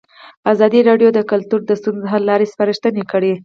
ازادي 0.51 0.79
راډیو 0.89 1.09
د 1.13 1.19
کلتور 1.31 1.61
د 1.65 1.71
ستونزو 1.79 2.09
حل 2.11 2.23
لارې 2.29 2.51
سپارښتنې 2.53 3.03
کړي. 3.11 3.33